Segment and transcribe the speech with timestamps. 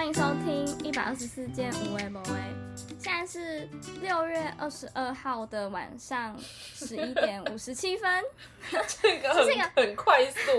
[0.00, 2.74] 欢迎收听一百二十四件无为某为。
[2.98, 3.68] 现在是
[4.00, 8.24] 六月二十二号的晚上十一点五十七分。
[9.02, 10.52] 这个很这个很快速，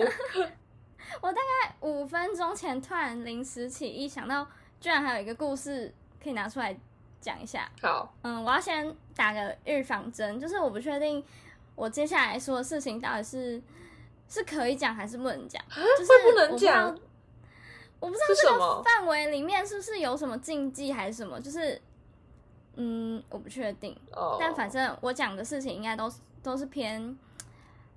[1.22, 4.47] 我大概五分钟前突然临时起意，想到
[4.79, 5.92] 居然还有一个故事
[6.23, 6.78] 可以拿出来
[7.19, 7.67] 讲一下。
[7.81, 11.26] 好，嗯，我要先打个预防针，就是我不确定
[11.73, 13.60] 我接下来说的事情到底是
[14.29, 15.60] 是可以讲还是不能讲，
[15.97, 16.95] 就是会不能讲
[18.02, 21.80] 我不知道这个范围里面是不是有什么禁忌还是什么，就是
[22.76, 23.96] 嗯，我不确定。
[24.12, 27.18] 哦，但反正我讲的事情应该都是都是偏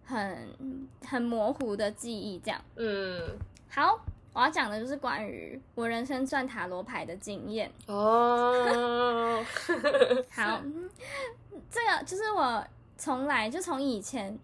[0.05, 2.61] 很很模糊的记忆这样。
[2.77, 3.39] 嗯，
[3.71, 3.99] 好，
[4.35, 7.73] 我要讲的就是关于我人生转塔罗牌的经验。
[7.87, 9.43] 哦，
[10.31, 10.91] 好，嗯
[11.71, 12.65] 这个就是我
[12.99, 14.39] 从来就从以前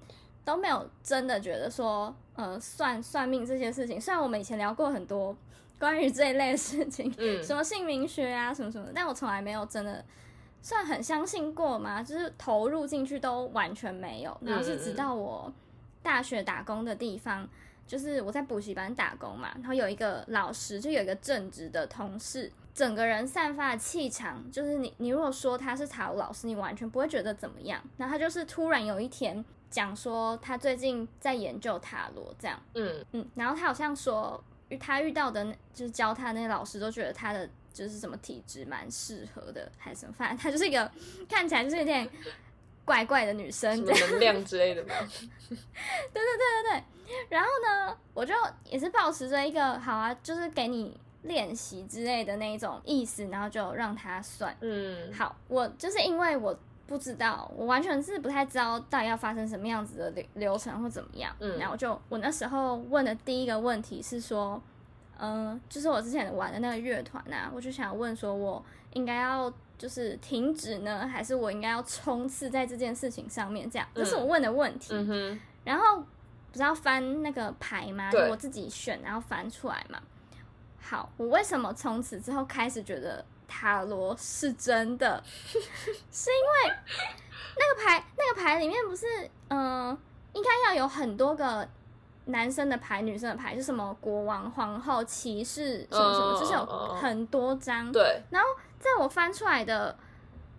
[0.44, 5.36] 都没有真的觉得说，呃，算算命这些事情，虽然我们以前聊过很多
[5.80, 10.04] 关于这一类的事情， 嗯什么姓名学啊，什么什么的，但我从来没有真的
[10.62, 14.36] 算很相信过嘛，就是投入进去都完全没有。
[14.42, 15.52] 然后是直到我
[16.02, 17.48] 大学打工的地方，
[17.86, 22.52] 就是我在补习班打工嘛，然后有一个老师，就有一个正直的同事。
[22.72, 27.82] 整个人散发的气场，就是你，你如果说他是塔罗老师，你完全不会觉得怎么样。
[27.96, 34.42] 然后他就是突然有一天讲说，他最近在研究塔罗，这样，嗯，嗯，然后他好像说，
[34.78, 40.90] 他遇到的就是教他的那些老师都觉得他的就是什么体质蛮适合的，还是什么，反正他就是一个
[41.28, 42.08] 看起来就是有点
[42.84, 43.82] 怪怪的女生什。
[43.82, 44.94] 么能量之类的吧。
[45.48, 45.56] 对
[46.12, 46.84] 对对对对？
[47.28, 54.56] 然后呢，我就也是保持着一个好啊，就是给你练习之类的那一种意思，然后就让他算。
[54.60, 56.58] 嗯，好，我就是因为我
[56.90, 61.32] 不知道，我完全是不太知道到底要发生什么样子的流流程或怎么样。
[61.38, 64.60] 嗯然后就我那时候问的第一个问题是说，
[65.20, 68.60] 嗯、就是我之前玩的那个乐团啊，我就想问说，我
[68.94, 73.70] 应该要就是停止呢，还是我应该要冲刺在这件事情上面？
[73.70, 74.92] 这样，这是我问的问题。
[75.62, 76.00] 然后
[76.50, 78.10] 不是要翻那个牌吗？
[78.10, 80.00] 就我自己选，然后翻出来嘛。
[80.80, 85.22] 好，我为什么从此之后开始觉得塔罗是真的？
[86.12, 86.76] 是因为
[87.58, 89.06] 那个牌，那个牌里面不是，
[89.48, 89.98] 嗯、
[90.32, 91.68] 应该要有很多个
[92.26, 97.90] 男生的牌、女生的牌，是什么国王、皇后、骑士什么什么，嗯就是有很多张。
[97.90, 99.94] 对，然后在我翻出来的，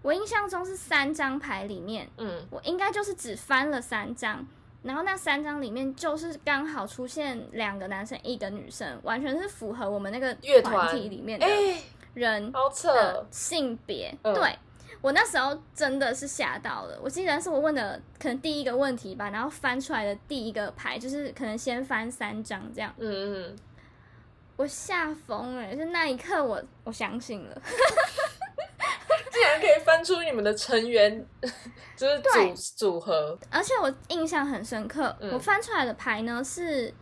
[0.01, 4.45] 我印象中是三张牌里面，嗯，我应该就是只翻了三张，
[4.83, 11.81] 然后那三张里面就是刚好出现两个男生一个女生，完全是符合我们那个乐团团体里面的哎，
[12.13, 14.15] 人好扯，的性别。
[14.23, 14.57] 嗯对
[15.01, 23.55] 我那时候真的是吓到了，我记得是我问的可能第一个问题吧，然后翻出来的第一个牌就是可能先翻三张这样，嗯嗯，
[24.57, 27.61] 我吓疯了，就那一刻我我相信了。
[29.31, 31.25] 竟然可以翻出你们的成员，
[31.95, 36.93] 就是对组组合，而且我印象很深刻，嗯我翻出来的牌呢是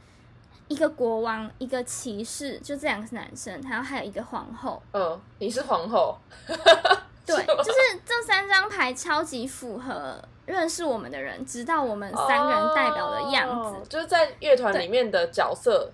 [0.69, 4.81] 一个国王，一个骑士，就这两个是男生，然后还有一个皇后。
[4.93, 6.17] 嗯，你是皇后，
[7.25, 15.91] 对，就是这三张牌超级符合认识我们的人知道我们三个人代表的样子，哦就是在乐团里面的角色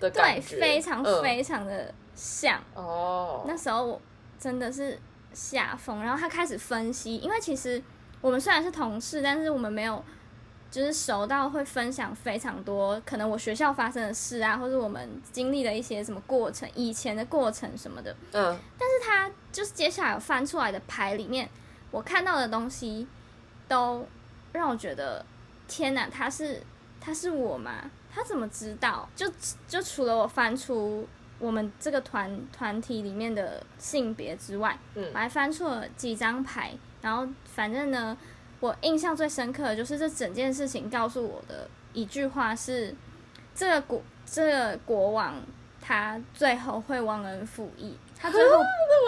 [0.00, 1.22] 的对，感觉，非常嗯。
[1.22, 2.60] 非常的像。
[2.74, 4.00] 哦，那时候我
[4.38, 4.98] 真的是
[5.32, 7.82] 吓疯，然后他开始分析，因为其实
[8.20, 10.04] 我们虽然是同事，但是我们没有
[10.72, 18.10] 就是熟到会分享非常多可能我学校发生的事啊，或者我们经历的一些什么过程，以前的过程什么的。
[18.32, 21.46] 嗯但是他就是接下来翻出来的牌里面，
[21.90, 23.06] 我看到的东西
[23.68, 24.08] 都
[24.52, 25.24] 让我觉得
[25.68, 26.62] 天哪，他是
[26.98, 27.90] 他是我吗？
[28.10, 29.06] 他怎么知道？
[29.14, 29.30] 就
[29.68, 31.06] 就除了我翻出
[31.38, 36.72] 我们这个团团体里面的性别之外，嗯我还翻出了几张牌，
[37.02, 38.16] 然后反正呢，
[38.62, 42.94] 我印象最深刻的就是这整件事情告诉我的一句话是：
[43.52, 45.34] 这个国这个国王
[45.80, 48.60] 他最后会忘恩负义， 他最后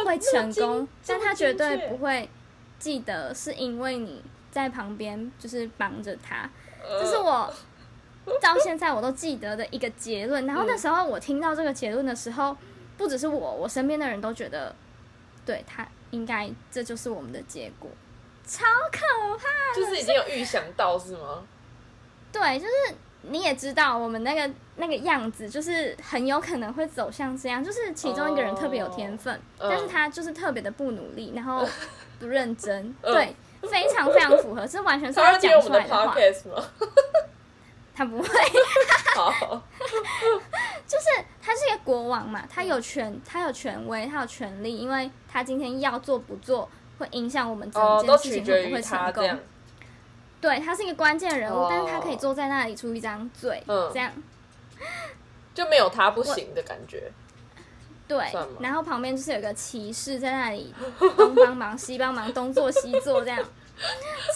[0.04, 2.28] 会成功，但他绝对不会
[2.80, 4.20] 记得是因为你
[4.50, 6.50] 在旁边就是帮着他，
[7.00, 7.54] 这是我
[8.42, 10.44] 到现在我都记得的一个结论。
[10.46, 12.56] 然后那时候我听到这个结论的时候，
[12.96, 14.74] 不只是我，我身边的人都觉得，
[15.46, 17.88] 对他应该这就是我们的结果，
[18.46, 18.98] 超可
[19.38, 19.74] 怕。
[19.74, 21.42] 就是已经有预想到是吗？
[22.32, 22.72] 对，就是
[23.22, 31.66] 你也知道我们那个那个样子，就是很有可能会走向这样，就是其中一个人特别有天分，哦但是他就是特别的不努力，然后
[32.18, 33.34] 不认真，嗯对，
[33.68, 36.14] 非常非常符合，是完全是他他讲出来的话？
[37.96, 38.28] 他 不会，
[39.14, 39.62] 好，
[40.86, 41.04] 就是
[41.40, 46.68] 他他是一个国王嘛，他有权，他有权威，他有权利，因为他今天要做不做，
[46.98, 49.38] 会影响我们整件事情会不会成功。
[50.40, 54.12] 对他是一个关键人物，哦但是他可以坐在那里出一张嘴，嗯这样
[55.54, 57.10] 就没有他不行的感觉。
[58.06, 58.30] 对。
[58.60, 60.74] 然后旁边就是有个骑士在那里
[61.16, 63.42] 东帮忙西帮忙，东做西做这样，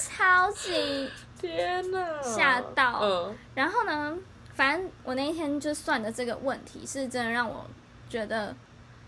[0.00, 2.22] 超级天哪！
[2.22, 4.16] 吓到嗯然后呢，
[4.54, 7.66] 反正我那一天就算的这个问题，是真的让我
[8.08, 8.54] 觉得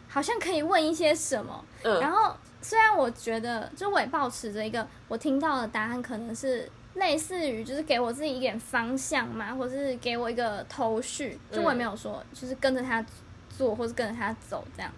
[0.09, 1.65] 好像可以问一些什么。
[1.83, 13.05] 然嗯后虽然我觉得，就我也保持着一个我听到的答案可能是类似于就是给我自己一点方向嘛，或者是给我一个头绪，就我也没有说就是跟着他
[13.49, 14.93] 做或是跟着他走这样。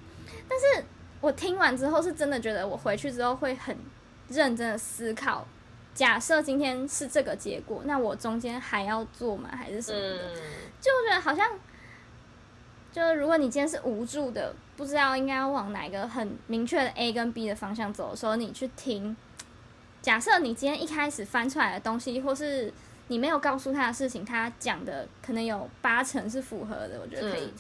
[0.49, 0.85] 但是
[1.21, 3.77] 我听完之后是真的觉得我回去之后会很
[4.29, 5.47] 认真的思考。
[5.95, 9.51] 假设今天是这个结果，那我中间还要做吗？
[9.53, 10.35] 还是什么的？
[10.35, 10.43] 嗯，
[10.81, 11.47] 就觉得好像，
[12.91, 19.17] 就是如果你今天是无助的，不知道应该要往哪一个很明确的 A 跟 B 的方向走的时候，你去听。
[20.01, 22.73] 假设你今天一开始翻出来的东西，或是
[23.07, 27.55] 你没有告诉他的事情，他讲的可能有八成是符合的，我觉得可以、嗯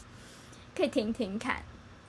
[0.74, 1.62] 可以听听看，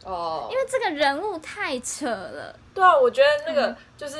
[0.03, 2.57] 哦，因为这个人物太扯了。
[2.73, 4.17] 对啊，我觉得那个就是，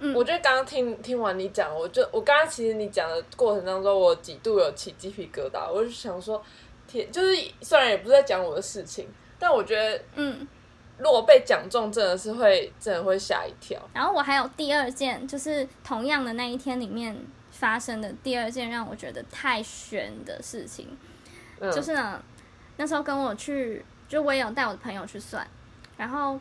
[0.00, 6.42] 嗯我觉得刚刚听听完你讲，我就我刚刚其实你讲的过程当中，我几度有起鸡皮疙瘩，我就想说，
[6.88, 10.46] 天，就是虽然也不是在讲我的事情，但我觉得嗯，
[10.98, 13.80] 如果被讲中，真的是会真的会吓一跳。
[13.92, 17.16] 然后我还有第二件，就是同样的那一天里面
[17.50, 20.88] 发生的第二件让我觉得太悬的事情。
[21.60, 22.22] 嗯，就是呢，
[22.76, 25.46] 那时候跟我去，就我也有带我的朋友去算，
[25.96, 26.40] 然后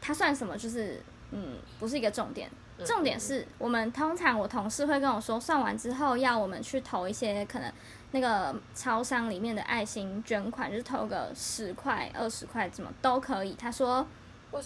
[0.00, 1.00] 他算什么就是
[1.30, 7.72] 嗯，不是一个重点，嗯重点是我们通常我同事会跟我说，算完之后要我们去投一些可能
[8.12, 13.54] 那个超商里面的爱心捐款，就是投个十块、二十块，怎么都可以。
[13.54, 14.06] 他说？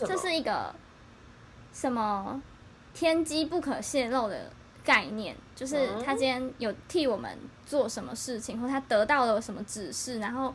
[0.07, 0.75] 这是一个
[1.73, 2.43] 什么
[2.93, 4.51] 天机不可泄露的
[4.85, 10.55] 概念，就是嗯他今天有替我们做什么事情，或他得到了什么指示，然后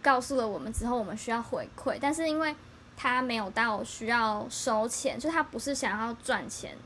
[0.00, 2.56] 告诉了我们之后，我们需要回馈，但是因为
[3.00, 6.76] 他没有到需要收钱，就他不是想要赚钱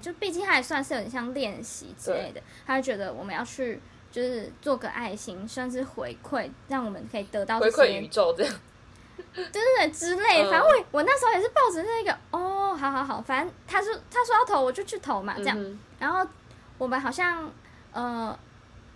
[0.00, 3.80] 就毕竟他也算是有点像练习之类的，他就觉得我们要去。
[4.12, 8.54] 就是做个爱心，算是回馈，让我们可以得到回馈宇宙这样。
[9.34, 15.58] 对对对之类，嗯反正我我那时候也是抱着那个哦，好好好，反正他说他说要投我就去投嘛，这样。
[15.58, 16.28] 嗯然后
[16.76, 17.50] 我们好像
[17.92, 18.38] 呃，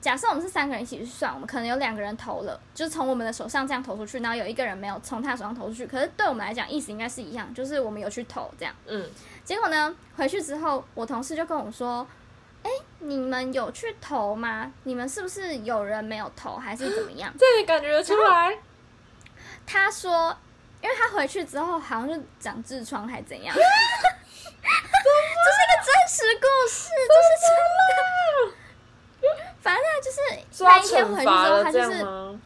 [0.07, 8.73] 假设我们是三个人一起去算，我们可能有两个人投了，就是从我们的手上这样投出去，然后有一个人没有从他手上投出去，可是对我们来讲意思应该是一样，就是我们有去投这样。
[8.87, 9.05] 嗯，
[9.43, 12.07] 结果呢，回去之后，我同事就跟我说
[12.63, 12.71] ：“哎，
[13.01, 14.73] 你们有去投吗？
[14.85, 17.35] 你们是不是有人没有投，还是怎么样？
[17.41, 18.57] ”这也感觉得出来。
[19.67, 20.37] 他说，
[20.83, 23.67] 因为他回去之后好像就长痔疮还怎样 这是
[24.63, 27.51] 一个真实故事，这是真
[28.53, 28.56] 的。
[29.67, 32.39] 反正他就是那一天回去之后，他就是？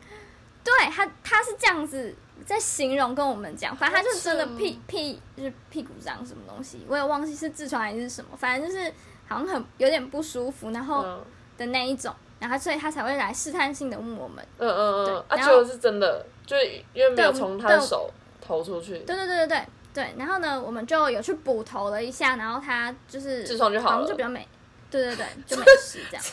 [0.63, 2.15] 对他他是这样子
[2.45, 8.93] 在形容跟我们讲，反正他就是真的屁屁就是屁股长什么东西，我也忘记是痔疮还是什么，反正就是
[9.27, 11.25] 好像很有点不舒服，然后嗯
[11.57, 14.45] 的那一种，然后所以他才会来试探性的问我们。
[14.59, 16.57] 嗯嗯对嗯，啊，然后结果是真的，就
[16.93, 18.11] 因为没有从他的手
[18.41, 24.47] 投出去，对对对对对对，然后呢，我们就有去补投了一下，然后他就是痔疮就好了就比较美，
[24.91, 26.25] 对对对， 就没事这样，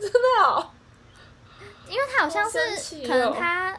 [0.00, 0.70] 真的哦。
[1.88, 2.58] 因为他好像是
[3.06, 3.78] 可能他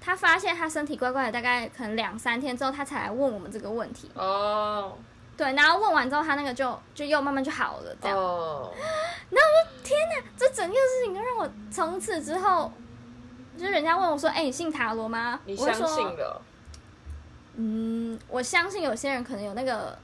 [0.00, 4.96] 他发现他身体怪怪的，大概可能两三天之后，他才来问我们这个问题，哦
[5.36, 8.72] 对，然后问完之后，他那个就就又慢慢就好了，这样，哦，
[10.36, 12.72] 这整件事情就让我从此之后。
[13.56, 16.40] 就是人家问我说：“哎、你信塔罗吗？”你相我信的？
[17.56, 19.98] 嗯，我相信有些人可能有那个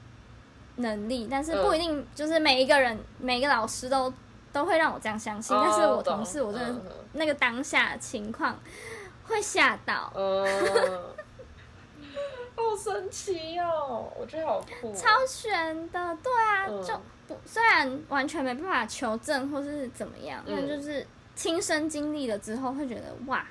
[0.77, 4.11] 能力，但是嗯不一定就是每一个人、每一个老师都
[4.51, 5.55] 都会让我这样相信。
[5.59, 6.81] 但是我同事，我真的
[7.13, 8.59] 那个当下情况
[9.23, 11.03] 会吓到，嗯，嗯
[12.55, 14.11] 好神奇哦！
[14.17, 16.17] 我觉得好酷哦，超悬的。
[16.23, 16.93] 对啊，嗯就
[17.27, 21.05] 不虽然完全没办法求证或是怎么样，但嗯就是
[21.35, 23.45] 亲身经历了之后，会觉得哇，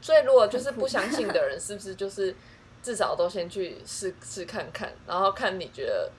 [0.00, 2.34] 所以如果就是不相信的人，是不是就是
[2.82, 6.10] 至少都先去试试看看，然后看你觉得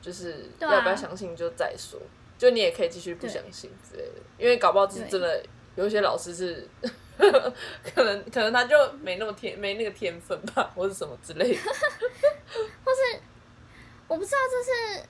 [0.00, 2.00] 就是要不要相信就再说，
[2.38, 5.42] 就你也可以继续不相信之类的，因为搞不好就是真的
[5.74, 6.66] 有一些老师是
[7.16, 11.60] 可能可能他就没那么天没那个天分吧， 或者什么之类的。
[12.84, 13.20] 或是
[14.08, 15.08] 我不知道这是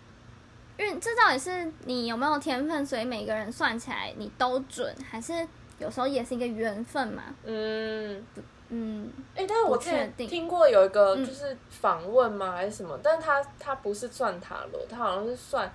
[0.78, 5.46] 因为，这到底是你有没有天分，所以每个人算起来你都准，还是
[5.78, 7.22] 有时候也是一个缘分嘛。
[7.44, 8.24] 嗯，
[8.68, 12.98] 嗯，哎、但是我不之前听过有一个嗯就是访问吗、还是什么？
[13.02, 15.72] 但是他他不是算塔罗，他好像是算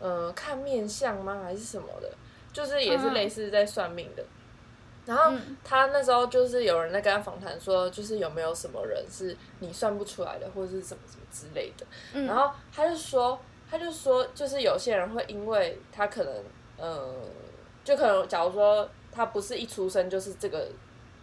[0.00, 1.40] 呃看面相吗？
[1.42, 2.10] 还是什么的？
[2.52, 4.24] 就是也是嗯类似在算命的。
[5.04, 11.86] 然后嗯他那时候就是有人在跟他访谈说，就是有没有什么人是你算不出来的，或者是什么什么之类的。
[12.12, 13.38] 嗯然后他就说，
[13.70, 16.34] 他就说，就是有些人会因为他可能，
[16.76, 17.14] 呃，
[17.82, 20.68] 就可能假如说他不是一出生就是这个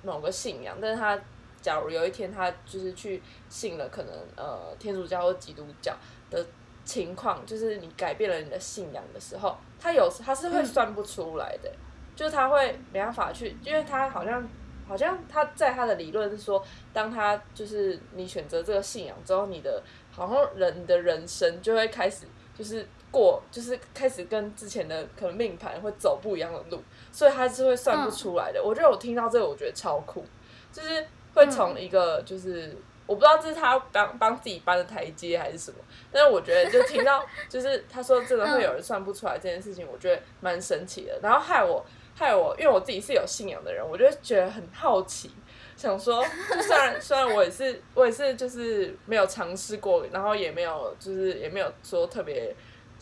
[0.05, 1.19] 某个信仰，但是他
[1.62, 5.93] 假如有一天他就是去信了可能呃天主教或基督教
[6.29, 6.45] 的
[6.83, 11.71] 情况，就是你改变了你的信仰的时候，他有他是会嗯算不出来的，
[12.15, 14.47] 就是他会没办法去，因为他好像。
[14.88, 19.81] 好像他在他的理论是说，当他就是你选择这个信仰之后，你的
[20.12, 26.81] 好像人的人生就会开始就是过，就是开始跟之前的可能命盘会走不一样的路，
[27.12, 28.62] 所以他是会算不出来的。
[28.62, 30.25] 我觉得我听到这个，我觉得超酷，
[30.72, 32.75] 就是会从一个就是。
[33.07, 35.77] 我不知道这是他帮帮自己搬的台阶还是什么，
[36.12, 41.19] 但是我觉得就听到 就是他说真的会有人算不出来这件事情，我觉得蛮神奇的。
[41.22, 45.29] 然后害我害我，因为我自己是有信仰的人，我就觉得很好奇，
[45.77, 52.55] 想说，就虽然虽然我也是我也是就是没有尝试过，然后也没有就是也没有说特别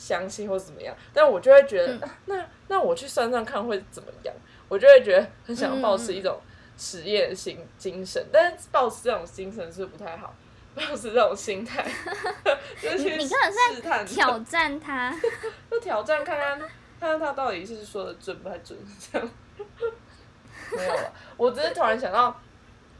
[0.04, 4.36] 相信或怎么样，但我就会觉得，那那我去算算看会怎么样，
[4.68, 6.38] 我就会觉得很想保持一种
[6.78, 10.34] 实验的心精神，但是保持这种精神是不太好。
[10.76, 11.86] 保持这种心态，
[12.82, 15.16] 就你根本是试探挑战他。
[15.70, 16.60] 就挑战看看，
[17.00, 19.30] 看看他到底是说的准不太准，这样。
[20.76, 22.36] 没有了，我只是突然想到，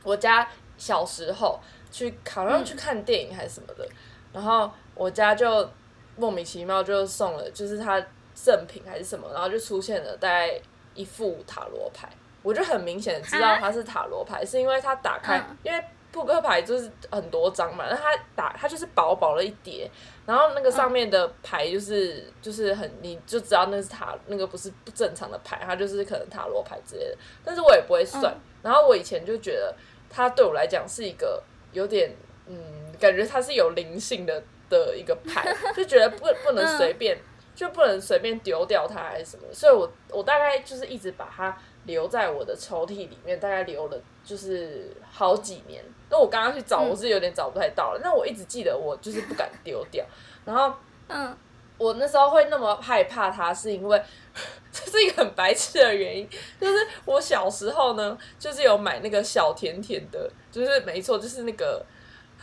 [0.04, 3.90] 我家小时候去好像去看电影还是什么的，
[4.32, 5.68] 然后我家就
[6.16, 8.04] 莫名其妙就送了，就是他
[8.34, 10.60] 赠品还是什么，然后就出现了大概
[10.94, 12.10] 一副塔罗牌，
[12.42, 15.58] 我就很明显的知道啊它是塔罗牌，是因为它打开，嗯。
[15.64, 19.90] 因为扑克牌就是很多张嘛，那它打它就是薄薄的一叠，
[20.28, 28.32] 然后那个上面的牌就是、就是很你就知道那是塔那个不是不正常的牌，它就是可能塔罗牌之类的，但是我也不会算。
[28.32, 28.42] 嗯。
[28.62, 29.76] 然后我以前就觉得
[30.08, 31.42] 它对我来讲是一个
[31.72, 32.16] 有点
[32.46, 32.56] 嗯，
[33.00, 37.18] 感觉它是有灵性的的一个牌， 就觉得不不能随便。
[37.56, 41.56] 就不能随便丢掉它还是什么，所以我我大概就是一直把它
[41.86, 45.84] 留在我的抽屉里面，大概留了就是好几年。
[46.10, 48.00] 那我刚刚去找，嗯我是有点找不太到了。
[48.04, 50.04] 那我一直记得我就是不敢丢掉，
[50.44, 50.74] 然后
[51.08, 51.38] 嗯
[51.78, 54.02] 我那时候会那么害怕它，是因为
[54.74, 56.28] 这是一个很白痴的原因，
[56.60, 61.86] 就是我小时候呢，就是有买那个小甜甜的，就是没错，就是那个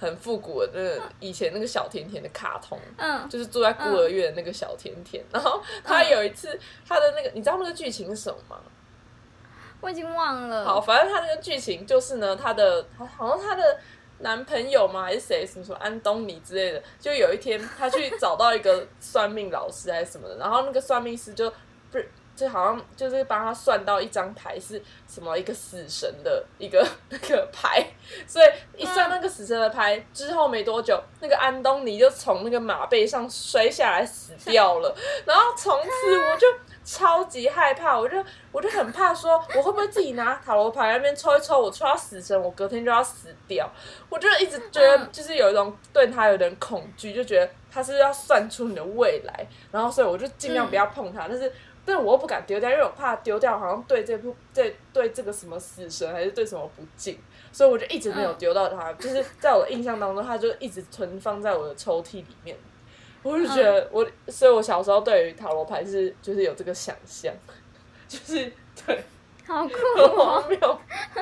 [0.00, 5.23] 很复古的那个以前那个小甜甜的卡通，嗯，就是住在孤儿院的那个小甜甜。
[5.30, 8.57] 然后他有一次他的那个，你知道那个剧情是什么吗？
[9.83, 10.64] 我已经忘了。
[10.64, 13.78] 好，反正他那个剧情就是呢，他的好好像他的
[14.21, 21.50] 男朋友吗还是谁什么什么安东尼之类的，就有一天他去找到一个算命老师还是什么的，然后那个算命师就
[21.90, 22.11] 不是。
[22.41, 27.87] 就好像就是帮他算到一张牌是什么一个死神的一个 那个牌，
[28.27, 28.49] 所以
[28.83, 36.47] 一算那个死神的牌之后没多久，那个安东尼就从那个马背上摔下来死掉了， 然后从此我就
[36.83, 43.71] 超级害怕，我就我就很怕说我会不会自己拿塔罗牌那边抽一抽，我抽到死神，我隔天就要死掉，
[44.09, 51.53] 我就一直觉得就是有一种对他有点恐惧，就觉得他是要算出你的未来，然后所以我就尽量不要碰他，但是。
[51.91, 57.19] 但我又不敢丢掉，因为我怕丢掉好像对这部对对这个什么死神还是对什么不敬，
[57.53, 58.93] 所以我就一直没有丢到它。
[58.95, 62.57] 就是在我的印象当中，它就一直存放在我的抽屉里面。
[63.23, 67.31] 我就觉得我，所以我小时候对于塔罗牌是就是有这个想象，
[68.09, 68.51] 就是
[68.87, 69.05] 对
[69.47, 70.79] 好酷很哦！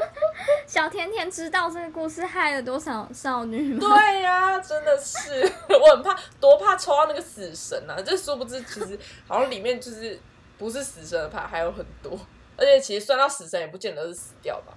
[0.65, 3.81] 小甜甜知道这个故事害了多少少女吗？
[3.89, 7.97] 对呀、真的是，我很怕，多怕抽到那个死神啊！
[8.07, 8.97] 这殊不知，其实
[9.27, 10.17] 好像里面就是
[10.59, 12.19] 不是死神的牌还有很多，
[12.57, 14.75] 而且其实算到死神也不见得是死掉吧，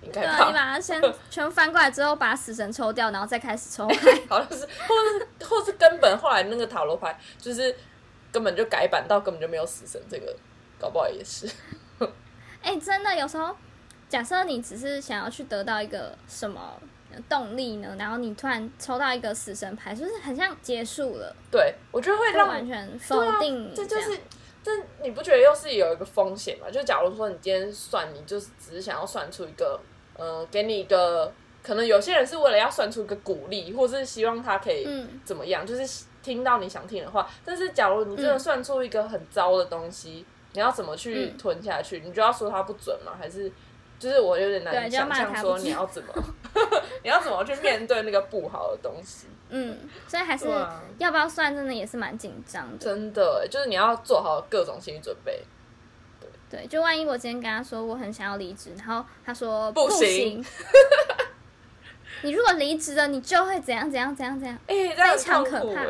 [0.00, 0.52] 应该对啊，你？
[0.52, 3.96] 把它先 全翻过来之后，把死神抽掉，然后再开始抽牌。
[4.30, 7.74] 好像是，或是或是根本后来那个塔罗牌就是
[8.30, 10.36] 根本就改版到根本就没有死神这个，
[10.78, 11.50] 搞不好也是。
[12.62, 13.56] 哎、真的有时候，
[14.08, 16.80] 假设你只是想要去得到一个什么
[17.28, 24.18] 动力呢，然后你突然抽到一个死神牌，就是很像结束了，对，我觉得会完全否定这就是，
[24.66, 26.68] 这你不觉得又是有一个风险吗？
[26.68, 29.78] 就假如说你今天算，你就是只是想要算出一个，
[30.16, 31.32] 呃，给你一个，
[31.62, 37.30] 可能有些人是为了要算出一个鼓励，或者是希望他可以嗯怎么样，就是听到你想听的话。
[37.44, 42.00] 但是假如你真的嗯算出一个很糟的东西，你要怎么去嗯吞下去？
[42.04, 43.12] 你就要说它不准吗？
[43.16, 43.52] 还是
[43.98, 46.12] 就是我有点难对就要想象说你要怎么，
[47.02, 49.26] 你要怎么去面对那个不好的东西？
[49.48, 52.78] 嗯，所以还是啊要不要算，真的也是蛮紧张的。
[52.78, 55.44] 真的欸，就是你要做好各种心理准备。
[56.50, 60.44] 对，就万一我今天跟他说我很想要离职，然后他说不行，行
[62.22, 64.58] 你如果离职了，你就会怎样怎样怎样怎样。
[64.66, 65.84] 非常可怕。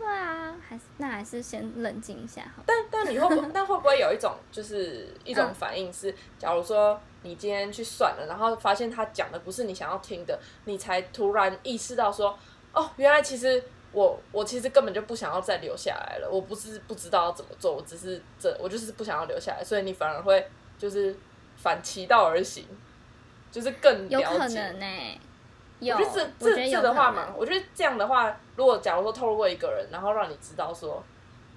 [0.00, 2.62] 对啊，还是那还是先冷静一下好。
[2.64, 12.36] 但但你会不 但会不会有一种就是一种嗯反应是，假如说你今天去算了，然后发现他讲的不是你想要听的，你才突然意识到说，
[12.72, 21.14] 哦，原来其实我我其实根本就不想要再留下来了，我不是不知道要怎么做，我只是这我就是不想要留下来，所以你反而会就是
[21.56, 22.64] 反其道而行，
[23.52, 24.58] 就是更有可了解。
[24.62, 25.20] 能呢、
[25.80, 31.02] 有，我觉得这这的话嘛，我觉得这样的话，如果假如说透露过一个人，然后让你知道说，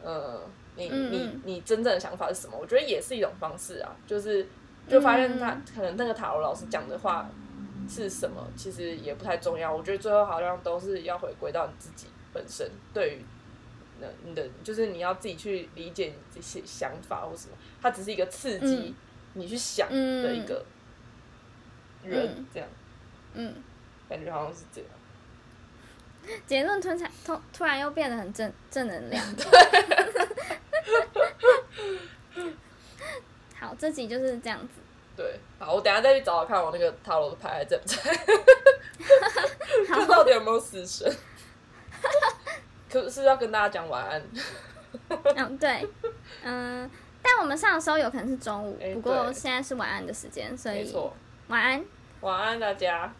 [0.02, 0.42] 呃，
[0.76, 4.48] 你你你真正的想法是什么，我觉得也是一种方式啊，就是
[4.88, 7.30] 就发现他、嗯可能那个塔罗老师讲的话
[7.90, 9.74] 是什么，其实也不太重要。
[9.74, 13.26] 我觉得最后好像都是要回归到你自己本身，对于
[14.00, 18.96] 那你的就是你要自己去理解你这些想法或什么，它只是一个刺激嗯。
[19.36, 20.64] 你去想嗯的一个
[22.04, 22.46] 人，嗯。
[22.54, 22.70] 这样。
[23.34, 23.52] 嗯，
[24.14, 24.90] 感觉好像是这样。
[26.46, 29.26] 结论突然突突然又变得很正正能量。
[33.60, 34.68] 好，这集就是这样子。
[35.18, 37.98] 对，好，我等下再去找找看我那个塔罗的牌还在不在，
[39.90, 41.12] 看到底有没有死神。
[42.92, 44.24] 可是要跟大家讲晚安？
[45.36, 45.88] 嗯，对，
[46.44, 46.88] 嗯，
[47.24, 50.94] 但我们上的时候有可能是中午，哎不过对现在是晚安的时间，所以
[51.48, 51.84] 晚安。
[52.22, 53.12] 晚安大家。